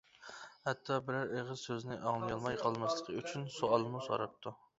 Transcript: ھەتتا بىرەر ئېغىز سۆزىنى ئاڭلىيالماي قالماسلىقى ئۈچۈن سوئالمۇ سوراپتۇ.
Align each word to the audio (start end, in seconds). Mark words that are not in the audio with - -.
ھەتتا 0.67 0.95
بىرەر 1.09 1.33
ئېغىز 1.35 1.65
سۆزىنى 1.69 1.99
ئاڭلىيالماي 1.99 2.59
قالماسلىقى 2.65 3.19
ئۈچۈن 3.21 3.45
سوئالمۇ 3.59 4.05
سوراپتۇ. 4.09 4.57